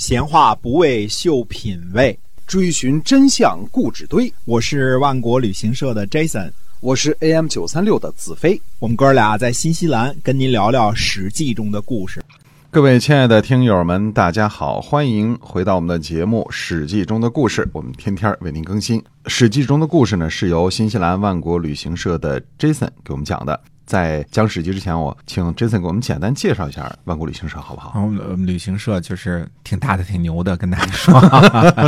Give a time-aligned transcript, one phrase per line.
[0.00, 4.32] 闲话不为秀品味，追寻真相故纸堆。
[4.46, 8.58] 我是万国旅行社的 Jason，我是 AM 九三六的子飞。
[8.78, 12.24] 我们哥俩在新西兰跟您聊聊《史记》中的故事。
[12.70, 17.68] 各位亲爱的听友们，大家好，欢迎回到我们的节目《史记》中的故事。
[17.74, 23.60] 我们天天为您更新《史记》中的故事呢，是由新西兰万国旅行社的 Jason 给我们讲的。
[23.90, 28.00] 在讲史记之前，我请 Jason 给我们简单介绍一下万国旅行社，好不好？
[28.00, 31.20] 我们旅行社就是挺大的、挺牛的，跟大家说，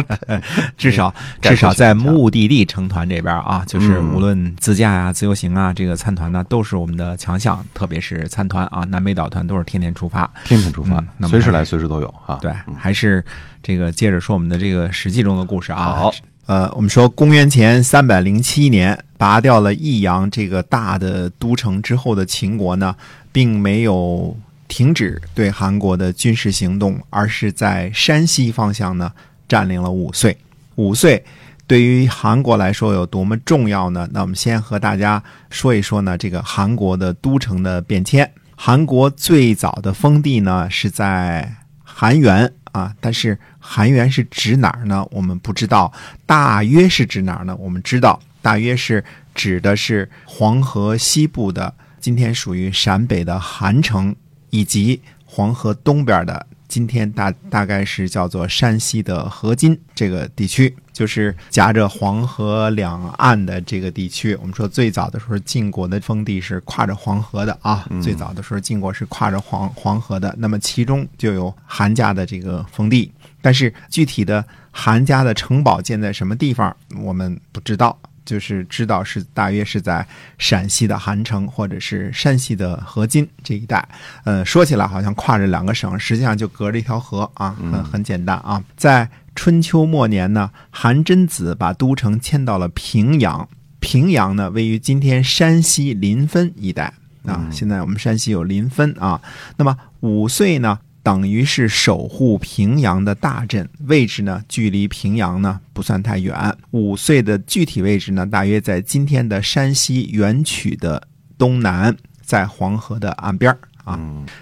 [0.77, 7.65] 至少 至少在目的地成团这边啊，就是无论自驾呀、自由行啊，这个参团呢，都是我们的强项。
[7.73, 12.37] 特别是参团啊，南北岛团都是天天出发，天天出发，随时来，随时都有啊。
[12.42, 13.25] 对，还是
[13.62, 15.95] 这个接着说我们的这个史记中的故事啊。
[15.95, 16.12] 好。
[16.47, 22.93] 呃，我们说公元前三百零七年拔掉了益阳这个大的都城之后的秦国呢，
[23.31, 24.37] 并没有
[24.67, 29.12] 停止对韩国的军事行动，而是在山西方向呢
[29.48, 30.37] 占领了五岁。
[30.75, 31.25] 五岁
[31.69, 34.09] 对于韩国来说有多么重要呢？
[34.11, 38.29] 那我们先和大家说一说呢，这个韩国的都城的变迁。
[38.57, 42.53] 韩国最早的封地呢是在韩原。
[42.73, 45.07] 啊，但是韩原是指哪儿呢？
[45.11, 45.92] 我们不知道，
[46.25, 47.55] 大约是指哪儿呢？
[47.57, 49.03] 我们知道，大约是
[49.35, 54.15] 指的是黄河西部的，今天属于陕北的韩城，
[54.51, 56.47] 以及黄河东边的。
[56.69, 64.35] 今天大大概是叫做山西的河津这个地区，就是夹着黄河两岸的这个地区。
[64.37, 77.98] 我们说最早的时候晋国的封地是跨着黄河的啊，最早的时候晋国是跨着黄黄河的，那么其中就有韩家的这个封地，但是具体的韩家的城堡建在什么地方，我们不知道。
[78.25, 80.06] 就是知道是大约是在
[80.39, 83.87] 陕西的韩城或者是山西的河津这一带。
[84.25, 88.62] 呃，说起来好像跨着两个省，实际上就隔着一条河啊，很很简单啊。
[88.77, 93.48] 在春秋末年呢，韩真子把都城迁到了平阳。
[93.81, 96.92] 平阳呢，位于今天山西临汾一带
[97.25, 97.48] 啊。
[97.51, 99.20] 现在我们山西有临汾啊。
[99.57, 100.79] 那么五岁呢？
[101.02, 106.57] 等于是守护平阳的大阵，位置呢，距离平阳呢不算太远。
[106.70, 113.52] 五岁的具体位置呢，大约在今天的山西垣曲的东南，在黄河的岸边
[113.83, 113.98] 啊。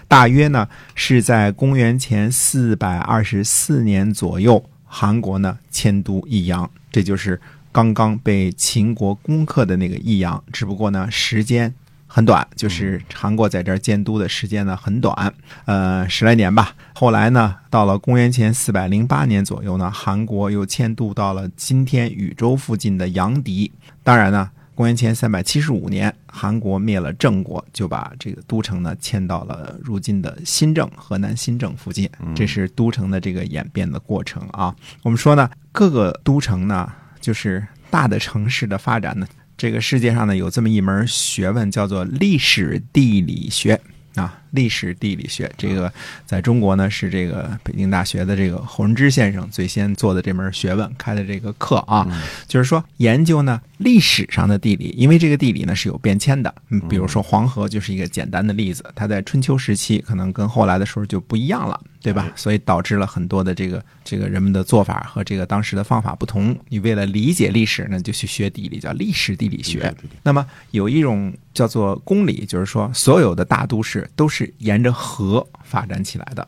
[0.07, 7.41] 大约呢是在公元前四百二十四年左右，韩国呢迁都益阳，这就是
[7.71, 10.43] 刚刚被秦国攻克的那个益阳。
[10.53, 11.73] 只不过呢，时间。
[12.13, 15.33] 很短，就是韩国在这儿监督的时间呢很短，
[15.63, 16.75] 呃十来年吧。
[16.93, 23.71] 后来呢，到了公元前四百零八年左右呢，韩国又迁都到了今天禹州附近的阳翟。
[24.03, 32.09] 当然呢，公元前三百七十五年，韩国灭了郑国，就把这个都城呢迁到了如今的新郑河南新郑附近。
[32.35, 34.75] 这是都城的这个演变的过程啊。
[35.03, 36.91] 我们说呢，各个都城呢，
[37.21, 39.25] 就是大的城市的发展呢。
[39.61, 43.79] 这个世界上呢，有这么一门学问，叫做历史地理学
[44.15, 44.40] 啊。
[44.51, 45.91] 历史地理学，这个
[46.25, 52.07] 在中国呢是这个北京大学的这个侯仁之先生最先做的这门学问开的这个课啊，
[52.47, 56.53] 就是说研究呢历史上的地理，因为这个地理呢是有变迁的。
[56.69, 62.31] 嗯，比如说黄河就是一个简单的例子，它在春秋时期可能跟后来的时候就不一样了，对吧？
[62.35, 66.55] 所以导致了很多的这个这个人们的做法和这个当时的方法不同。
[66.67, 69.93] 你为了理解历史呢，就去学地理，叫历史地理学。
[70.21, 74.40] 那么有一种叫做公理，就是说所有的大都市都是。
[74.41, 76.47] 是沿着河发展起来的，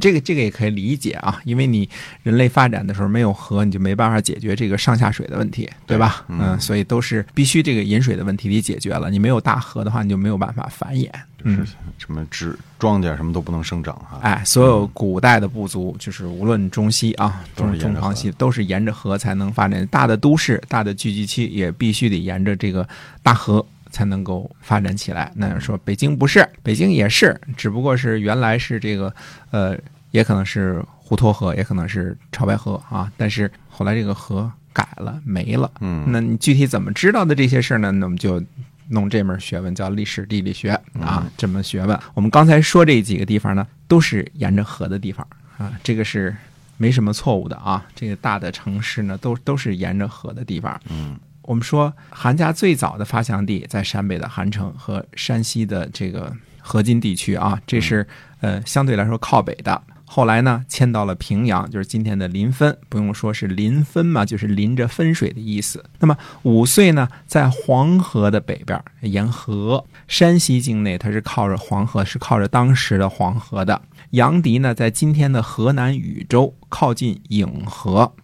[0.00, 1.88] 这个这个也可以理解啊，因为你
[2.22, 6.24] 人类发展的时候没有河，你就没办法解决这个上下水的问题，对吧？
[6.28, 9.10] 嗯，所以都是必须这个饮水的问题得解决了。
[9.10, 11.10] 你没有大河的话，你就没有办法繁衍，
[11.42, 11.66] 嗯，
[11.98, 14.18] 什么植庄稼什么都不能生长哈。
[14.22, 19.86] 哎，所有古代的部族，就是无论中西啊，中中长西，都是沿着河才能发展。
[19.88, 22.88] 大的都市、大的聚集区也必须得沿着这个
[23.22, 23.64] 大河。
[23.94, 25.30] 才能够发展起来。
[25.36, 29.14] 那说北京不是，北京也是，只不过是原来是这个，
[29.52, 29.78] 呃，
[30.10, 33.10] 也可能是滹沱河，也可能是潮白河啊。
[33.16, 35.70] 但是后来这个河改了，没了。
[35.80, 37.92] 嗯，那你具体怎么知道的这些事儿呢？
[37.92, 38.42] 那我们就
[38.88, 40.70] 弄这门学问，叫历史地理学
[41.00, 41.24] 啊。
[41.36, 45.24] 这门学问，我们刚才说这几个地方呢，都是沿着河的地方
[45.56, 45.72] 啊。
[45.84, 46.34] 这个是
[46.78, 47.86] 没什么错误的啊。
[47.94, 50.80] 这个大的城市呢，都都是沿着河的地方。
[50.90, 51.16] 嗯。
[51.44, 58.06] 我们说韩家最早的发祥地在陕北的韩城和山西的这个河津地区啊，这是
[58.40, 59.82] 呃相对来说靠北的。
[60.06, 62.76] 后来呢，迁到了平阳，就是今天的临汾。
[62.88, 65.84] 不用说是临汾嘛，就是临着汾水的意思。
[65.98, 73.80] 那么五岁呢，在黄河的北边，沿河山西境内，它是靠着黄河，是靠着当时的黄河的。
[74.10, 78.14] 杨迪呢，在今天的河南禹州，靠近颍河。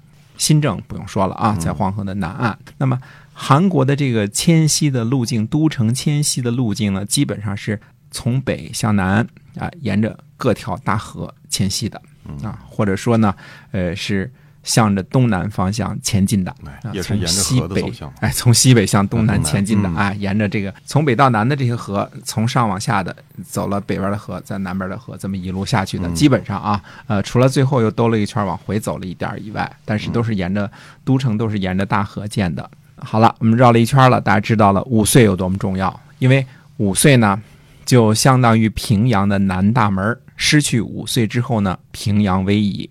[0.41, 2.59] 新政不用说了啊，在黄河的南岸。
[2.79, 2.99] 那么
[3.35, 7.79] 韩国的这个迁徙的路径，都城迁徙的路径呢，基本上是
[8.11, 9.25] 从北向南
[9.57, 12.01] 啊，沿着各条大河迁徙的
[12.43, 13.35] 啊，或者说呢，
[13.73, 14.33] 呃是。
[14.63, 23.15] 向着东南方向前进的，从也是沿着西北河的走向，哎，从西北向东南前进的，嗯哎，沿着这个从北到南的这些河，从上往下的
[23.47, 30.71] 走了北边的河，在南边的河，这么一路下去的，嗯基本上啊，呃，除了最后又兜了一圈往回走了一点儿以外，但是都是沿着
[31.05, 32.71] 都城都是沿着大河建的。
[32.97, 36.45] 好了，我们绕了一圈了，大家知道了五岁有多么重要，因为
[36.77, 37.41] 五岁呢，
[37.87, 42.91] 就相当于平阳的南大门，失去五岁之后呢，平阳危矣。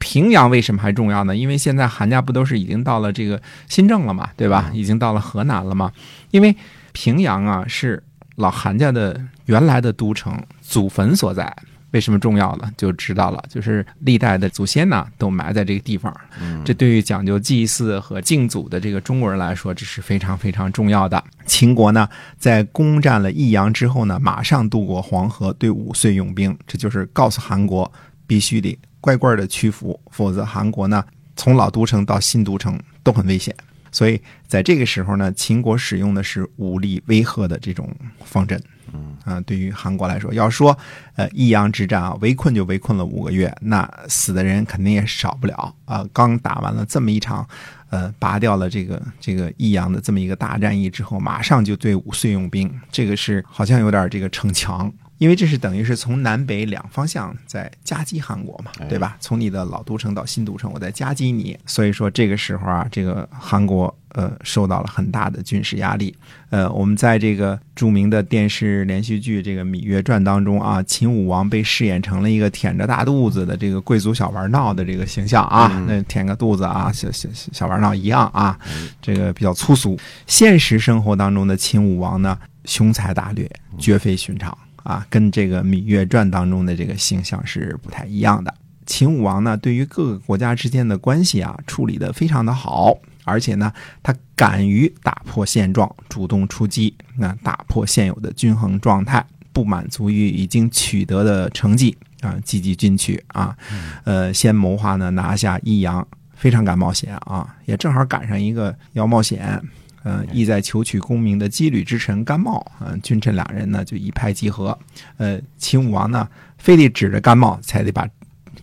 [0.00, 1.36] 平阳为什么还重要呢？
[1.36, 4.68] 因为现在韩家不都是已经到了这个新郑了嘛，对吧？
[4.74, 5.92] 已经到了河南了嘛。
[6.32, 6.56] 因为
[6.92, 8.02] 平阳啊是
[8.36, 11.54] 老韩家的原来的都城，祖坟所在。
[11.92, 12.70] 为什么重要呢？
[12.76, 16.14] 就知道了，就是历代的祖先呢都埋在这个地方。
[16.40, 21.22] 嗯这对于讲究祭祀和敬祖的这个中国人来说，这是非常非常重要的。
[21.46, 22.08] 秦国呢，
[22.38, 27.90] 在攻占了益阳之后呢，马上渡过黄河，对五岁用兵，这就是告诉韩国
[28.24, 31.04] 必须得乖乖的屈服，否则韩国呢，
[31.36, 33.54] 从老都城到新都城都很危险。
[33.92, 37.92] 所以在这个时候呢，秦国使用的是武力威吓的这种
[38.24, 38.62] 方针。
[38.92, 40.76] 嗯啊、对于韩国来说，要说
[41.14, 47.48] 呃益阳之战啊，围困就围困了五个月，那死的人肯定也少不了啊、刚打完了这么一场，
[47.90, 54.92] 呃，拔掉了这个这个益阳的这么一个大战役之后，马上就对五岁用兵，这个是好像有点这个逞强。
[55.20, 59.18] 因为这是等于是从南北两方向在夹击韩国嘛，对吧？
[59.20, 66.16] 从你的老都城到新都城，我在夹击你，所以说这个时候啊，这个韩国呃受到了很大的军事压力。
[66.48, 78.58] 呃，我们在这个著名的电视连续剧《这个芈月传》当中啊，秦武王被饰演成了一个舔着大肚子的这个贵族小玩闹的这个形象啊，那舔个肚子啊，小小小小玩闹一样啊，
[79.02, 79.98] 这个比较粗俗。
[80.26, 83.46] 现实生活当中的秦武王呢，雄才大略，
[83.78, 88.52] 绝非寻常啊，跟这个《芈月传》当中的这个形象是不太一样的。
[88.86, 93.72] 秦武王呢，对于各个国家之间的关系啊，处理得非常的好，而且呢，
[94.02, 103.56] 他敢于打破现状，主动出击，那打破现有的均衡状态，不满足于已经取得的成绩啊，积极进取啊，
[104.02, 106.04] 呃，先谋划呢拿下益阳，
[106.34, 109.62] 非常敢冒险啊，也正好赶上一个要冒险。
[110.02, 114.76] 呃，意在求取功名的羁旅之臣甘茂，嗯、君臣两人呢就一拍即合。
[115.18, 118.08] 呃，秦武王呢，非得指着甘茂才得把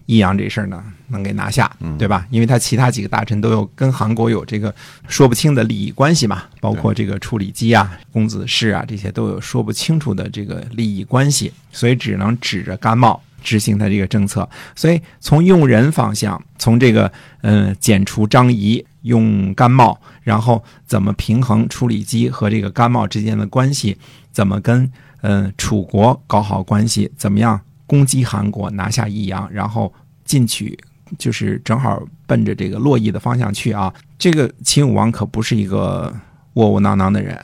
[0.06, 2.25] 益阳这事儿呢能给拿下，对吧？
[2.30, 4.74] 因为他其他几个大臣都有跟韩国有这个
[5.07, 14.48] 说不清的利益关系嘛，包括这个处理机啊、公子氏啊这些都有说不清楚的这个利益关系，所以只能指着甘茂执行他这个政策。
[14.75, 17.12] 所以从用人方向，从这个
[17.42, 23.98] 嗯、呃剪除张仪，用甘茂，然后怎么平衡处理机和这个甘茂之间的关系，
[24.31, 24.83] 怎么跟
[25.21, 29.92] 嗯、呃楚国搞好关系，怎么样攻击韩国，拿下益阳，然后
[30.24, 30.77] 进取，
[31.18, 33.92] 就是正好奔着这个洛邑的方向去啊。
[34.19, 36.13] 这个秦武王可不是一个
[36.53, 37.39] 窝窝囊囊的人，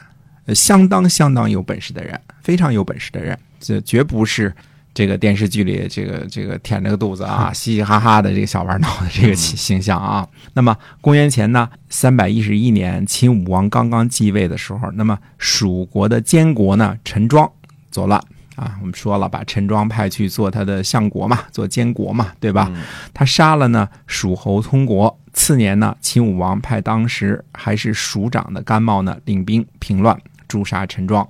[0.53, 4.53] 相当相当有本事的人，非常有本事的人，这绝不是。
[4.93, 10.27] 这个电视剧里，这个这个舔着个肚子啊，嘻嘻哈哈的这个小玩闹的这个形形象啊。
[10.53, 17.51] 那么公元前呢三百一十一年，秦武王刚刚继位的时候，那么蜀国的监国呢陈庄
[17.89, 18.23] 走了
[18.55, 18.77] 啊。
[18.81, 22.71] 我们说了，把陈庄派去做他的相国嘛，做监国嘛，对吧？
[23.13, 25.19] 他杀了呢蜀侯通国。
[25.33, 30.15] 次年呢，秦武王派当时还是蜀长的甘茂呢领兵平乱，
[30.47, 31.27] 诛杀陈庄。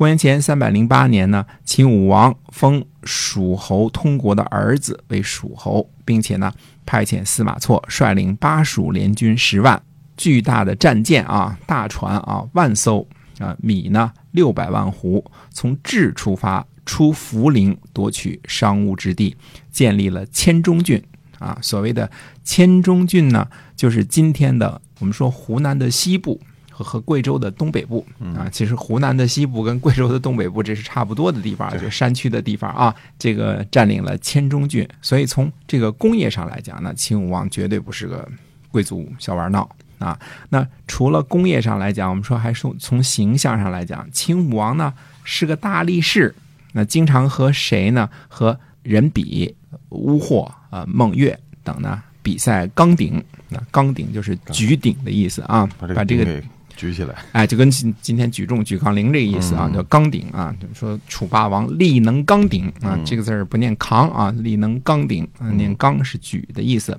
[0.00, 6.50] 公元前三百零八年呢，秦武王封蜀侯通国的儿子为蜀侯，并且呢
[6.86, 9.78] 派遣司马错率领巴蜀联军十万，
[10.16, 13.06] 巨大的战舰啊、大船啊万艘
[13.38, 19.36] 啊，米呢六百万斛，从治出发，出涪陵夺取商务之地，
[19.70, 20.98] 建立了千中郡
[21.38, 21.58] 啊。
[21.60, 22.10] 所谓的
[22.42, 26.40] 千中郡呢，就是今天的我们说湖南的西部。
[26.80, 32.94] 和和贵州的东北部啊，其实湖南的西部跟贵州的东北部这是差不多的地方，就是山区的地方啊。
[33.18, 38.26] 这个占领了黔中郡，所以从这个工业上来讲呢，秦武王绝对不是个
[38.70, 39.68] 贵族小玩闹
[39.98, 40.18] 啊。
[40.48, 46.34] 那除了工业上来讲，我们说还是从形象上来讲，秦武王呢是个大力士，
[46.72, 48.08] 那经常和谁呢？
[48.28, 49.54] 和人比、
[49.90, 53.22] 乌霍啊、孟越等呢比赛钢鼎。
[53.52, 56.40] 那钢鼎就是举鼎的意思啊，把这个给
[56.80, 59.74] 举起来，哎，就跟今今天举重、举杠铃这个意思啊，嗯。
[59.74, 60.56] 叫扛鼎啊。
[60.58, 63.04] 就是说楚霸王力能扛鼎啊，嗯。
[63.04, 66.98] 这个字儿不念扛啊，力能扛鼎啊，念刚是举的意思。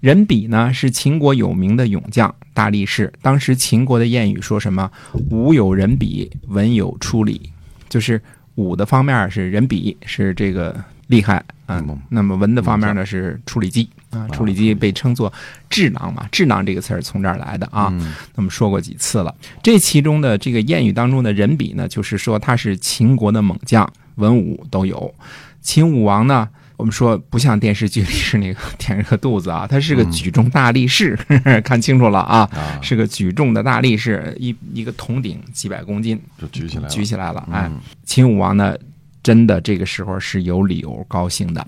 [0.00, 3.10] 人比呢是秦国有名的勇将、大力士。
[3.22, 4.90] 当时秦国的谚语说什么
[5.30, 7.50] “武有人比，文有出礼”，
[7.88, 8.20] 就是
[8.56, 11.98] 武的方面是人比，是这个厉害啊、嗯。
[12.10, 15.32] 那么文的方面呢是处理机啊，处理机被称作
[15.68, 17.88] 智囊嘛，智囊这个词儿从这儿来的啊。
[17.92, 19.34] 嗯那么说过几次了。
[19.62, 25.14] 这其中的这个谚语当中的人比呢，就是说他是秦国的猛将，文武都有。
[25.60, 31.16] 秦武王呢，我们说不像电视剧里是那个 舔着个肚子啊，他是个举重大力士，
[31.64, 38.76] 看清楚了啊，啊，是个举重的大力士，一一个铜鼎几百公斤就举起来了，举起来了，哎，嗯秦武王呢，
[39.22, 41.64] 真的这个时候是有理由高兴的。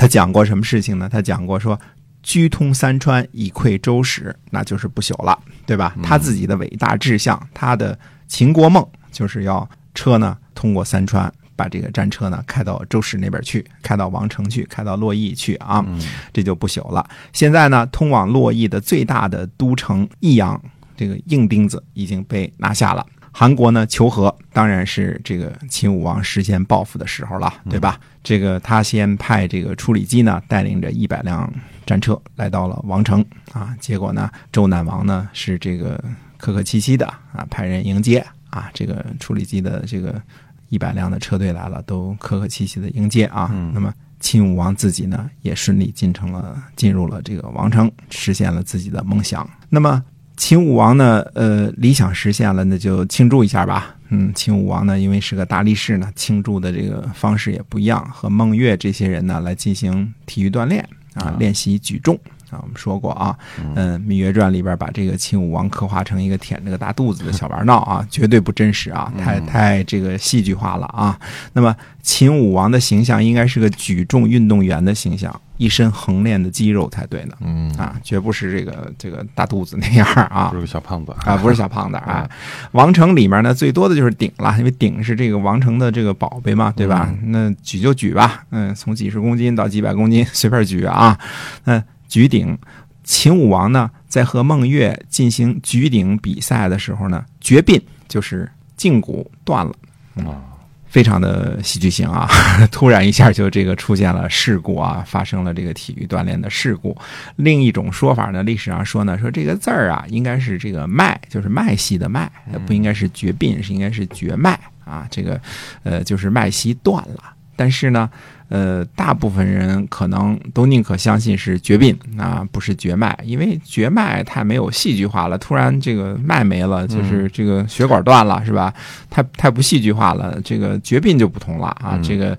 [0.00, 1.10] 他讲过什么事情呢？
[1.12, 1.78] 他讲过说，
[2.22, 5.94] 居通三川，以窥周史，那就是不朽了，对吧？
[6.02, 16.00] 他自己的伟大志向，他的秦国梦，就是要车呢通过三川，把这个战车呢开到周史那边去，开到王城去，开到洛邑去啊，嗯
[16.32, 17.06] 这就不朽了。
[17.34, 20.58] 现在呢，通往洛邑的最大的都城益阳，
[20.96, 23.04] 这个硬钉子已经被拿下了。
[23.32, 27.98] 韩国呢求和，当然是这个秦武王实现报复的时候了，对吧？
[28.22, 31.50] 这个他先派这个处理机呢，带领着一百辆
[31.86, 36.02] 战车来到了王城啊，结果呢，周赧王呢是这个
[36.36, 40.20] 客客气气的啊，派人迎接啊，这个处理机的这个
[40.68, 43.48] 一百辆的车队来了，都客客气气的迎接啊。
[43.52, 49.48] 嗯那么秦武王自己呢，也顺利进城了，进入了这个王城，实现了自己的梦想。
[49.70, 50.04] 那么
[50.40, 53.94] 秦武王呢，呃，理想实现了，那就庆祝一下吧。
[54.08, 60.82] 嗯，秦武王呢，因为是个大力士呢，庆祝的这个方式也不一样，和孟越这些人呢来进行体育锻炼
[61.12, 62.18] 啊啊，练习举重
[62.50, 62.58] 啊。
[62.62, 63.36] 我们说过啊，
[63.74, 71.18] 嗯，《芈月传》里边把这个秦武王刻画成一个舔着个大肚子的小玩闹啊， 绝对不真实啊，太太这个戏剧化了啊。
[71.52, 77.34] 那么秦武王的形象应该是个举重运动员的形象，一身横练的肌肉才对呢。
[77.40, 82.28] 嗯，啊，绝不是这个这个大肚子那样啊不是个小胖子啊，不是小胖子 啊。
[82.72, 87.12] 王城里面呢，最多的就是鼎了，因为鼎是这个王城的这个宝贝嘛，对吧？
[87.24, 91.18] 那举就举吧，嗯，从几十公斤到几百公斤随便举啊。
[91.64, 92.58] 那举鼎，
[93.04, 99.72] 秦武王呢，在和孟越进行举鼎比赛的时候呢，绝膑就是胫骨断了。
[100.16, 100.42] 啊，
[100.88, 102.28] 非常的戏剧性啊！
[102.72, 106.96] 突然一下就这个出现了事故啊，发生了这个体育锻炼的事故。
[107.36, 112.28] 另一种说法呢，历史上说呢，说这个字儿啊，应该是这个脉，就是脉系的脉，
[112.66, 115.06] 不应该是绝膑，是应该是绝脉啊。
[115.08, 115.40] 这个
[115.84, 117.34] 呃，就是脉系断了。
[117.54, 118.10] 但是呢，
[118.50, 125.38] 呃，大部分人可能都宁可相信是绝病啊，不是绝脉，因为绝脉太没有戏剧化了。
[125.38, 128.74] 突然这个脉没了，就是这个血管断了，是吧？
[129.08, 130.40] 太太不戏剧化了。
[130.42, 132.36] 这个绝病就不同了啊，嗯这个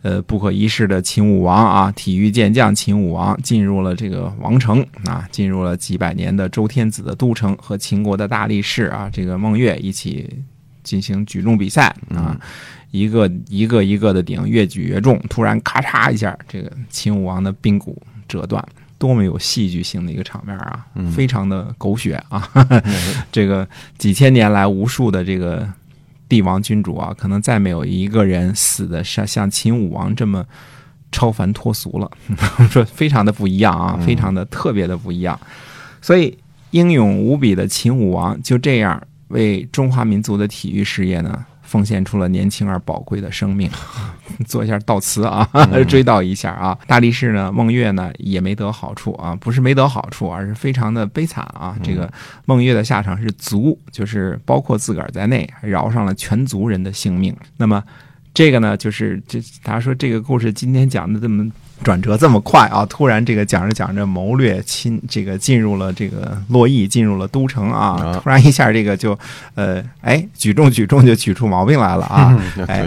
[0.00, 10.26] 呃不可一世的秦武王啊，体育健将秦武王进入了这个王城啊，进入了几百年的周天子的都城，和秦国的大力士啊，这个孟越一起
[10.82, 12.40] 进行举重比赛啊。
[12.90, 18.64] 一个一个一个的顶，越举越重，突然咔嚓一下，这个秦武王的髌骨折断，
[18.98, 20.86] 多么有戏剧性的一个场面啊！
[20.94, 22.48] 嗯非常的狗血啊！
[23.30, 25.68] 这个几千年来，无数的这个
[26.28, 30.44] 帝王君主啊，可能再没有一个人死的像像秦武王这么
[31.12, 32.10] 超凡脱俗了，
[32.70, 35.38] 说非常的不一样啊，非常的特别的不一样。
[36.02, 36.36] 所以
[36.72, 41.46] 英勇无比的秦武王就这样为中华民族的体育事业呢。
[41.70, 43.70] 奉献出了年轻而宝贵的生命，
[44.44, 45.48] 做一下悼词啊，
[45.88, 46.76] 追悼一下啊。
[46.84, 51.76] 大力士呢，孟月呢也没得好处啊，不是没得好处，而是非常的悲惨啊。
[51.80, 52.12] 这个
[52.44, 57.32] 孟月的下场是族，就是包括自个儿在内，饶上了全族人的性命。
[57.56, 57.80] 那么
[58.34, 61.48] 这个呢，就是这大家说这个故事今天讲的这么。
[61.82, 62.84] 转折这么快啊！
[62.86, 67.96] 突然这个讲着讲着谋略侵这个进入了这个洛邑，进入了都城啊！
[68.02, 69.18] 啊突然一下这个就
[69.54, 72.38] 呃哎举重举重就举出毛病来了啊！
[72.56, 72.86] 要哎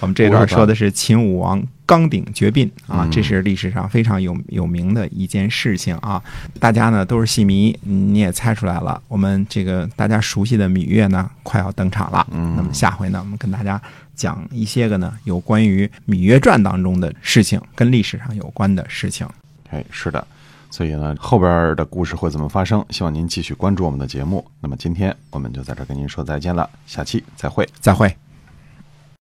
[0.00, 6.22] 我们这段说的是秦武王刚鼎绝膑啊，这是历史上非常有有名的一件事情啊。
[6.58, 12.26] 大家呢都是戏迷，你也猜出来了，我们这个大家熟悉的芈月呢快要登场了。
[12.30, 13.80] 嗯那么下回呢，我们跟大家
[14.14, 19.28] 讲一些个呢有关于《芈月传》当中的事情，跟历史上有关的事情。
[19.70, 20.26] 哎，是的，
[20.70, 22.84] 所以呢，后边的故事会怎么发生？
[22.90, 24.44] 希望您继续关注我们的节目。
[24.60, 27.68] 那么今天我们就在这儿跟您说再见了，下期再会。
[27.80, 28.23] 再会。